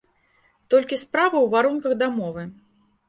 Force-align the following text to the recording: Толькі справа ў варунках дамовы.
Толькі 0.73 0.99
справа 1.03 1.31
ў 1.41 1.47
варунках 1.53 1.91
дамовы. 2.03 2.49